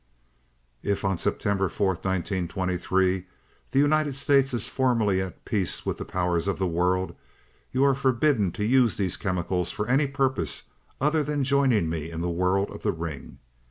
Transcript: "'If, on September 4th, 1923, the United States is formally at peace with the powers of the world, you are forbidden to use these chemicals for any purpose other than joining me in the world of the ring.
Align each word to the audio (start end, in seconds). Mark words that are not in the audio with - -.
"'If, 0.81 1.05
on 1.05 1.19
September 1.19 1.69
4th, 1.69 2.03
1923, 2.05 3.27
the 3.69 3.77
United 3.77 4.15
States 4.15 4.51
is 4.51 4.67
formally 4.67 5.21
at 5.21 5.45
peace 5.45 5.85
with 5.85 5.97
the 5.97 6.05
powers 6.05 6.47
of 6.47 6.57
the 6.57 6.65
world, 6.65 7.13
you 7.71 7.83
are 7.83 7.93
forbidden 7.93 8.51
to 8.53 8.65
use 8.65 8.97
these 8.97 9.15
chemicals 9.15 9.69
for 9.69 9.85
any 9.87 10.07
purpose 10.07 10.63
other 10.99 11.21
than 11.21 11.43
joining 11.43 11.87
me 11.87 12.09
in 12.09 12.21
the 12.21 12.31
world 12.31 12.71
of 12.71 12.81
the 12.81 12.91
ring. 12.91 13.37